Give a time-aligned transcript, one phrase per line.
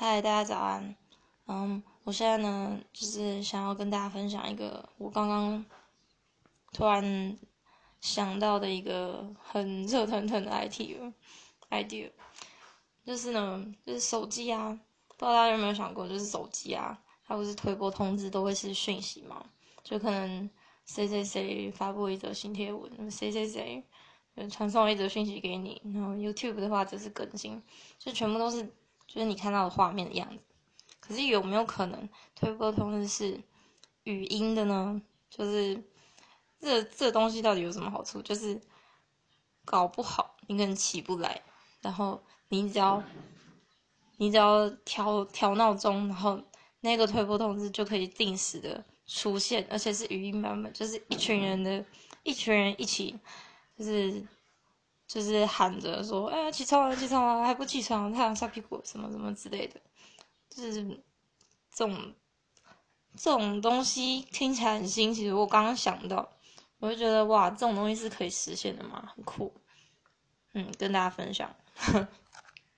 [0.00, 0.94] 嗨，大家早安。
[1.48, 5.64] 嗯，我现在呢，就是想要跟大家分享一个我刚刚
[6.72, 7.36] 突然
[8.00, 11.12] 想到的一个很热腾腾的 idea
[11.70, 12.12] idea，
[13.04, 14.68] 就是呢，就是手机啊，
[15.08, 16.96] 不知道大家有没有想过，就是手机啊，
[17.26, 19.44] 它不是推播通知都会是讯息吗？
[19.82, 20.48] 就可能
[20.86, 23.82] 谁谁谁发布一则新贴文，谁谁谁
[24.48, 27.60] 传送一则讯息给你，然后 YouTube 的话就是更新，
[27.98, 28.72] 就全部都是。
[29.08, 30.42] 就是你看到的画面的样子，
[31.00, 33.40] 可是有没有可能推播通知是
[34.04, 35.00] 语音的呢？
[35.30, 35.82] 就是
[36.60, 38.20] 这这东西到底有什么好处？
[38.20, 38.60] 就是
[39.64, 41.42] 搞不好你可能起不来，
[41.80, 43.02] 然后你只要
[44.18, 46.38] 你只要调调闹钟，然后
[46.80, 51.82] 那个推播通知就可以定时的出现，而且是语音版本，就是一群人的
[52.22, 53.18] 一群人一起，
[53.76, 54.22] 就是。
[55.08, 58.12] 就是喊着说：“哎，起床了，起床了，还不起床？
[58.12, 59.80] 太阳晒屁股，什么什么之类的。”
[60.50, 60.84] 就是
[61.74, 62.14] 这种
[63.16, 65.30] 这种东西听起来很新奇。
[65.30, 66.30] 我刚刚想到，
[66.78, 69.10] 我就觉得哇，这种东西是可以实现的嘛？
[69.16, 69.52] 很酷。
[70.52, 71.56] 嗯，跟大家分享。